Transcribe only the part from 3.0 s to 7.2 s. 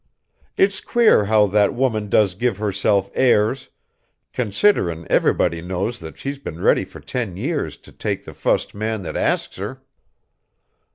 airs, considerin' everybody knows she's been ready for